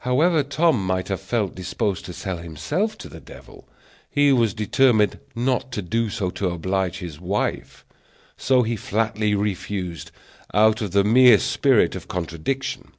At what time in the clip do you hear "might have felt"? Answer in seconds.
0.86-1.54